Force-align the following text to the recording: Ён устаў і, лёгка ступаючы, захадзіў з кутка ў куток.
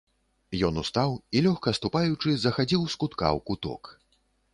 Ён 0.67 0.77
устаў 0.83 1.11
і, 1.35 1.41
лёгка 1.47 1.73
ступаючы, 1.79 2.33
захадзіў 2.45 2.81
з 2.95 2.99
кутка 3.05 3.27
ў 3.37 3.45
куток. 3.51 3.83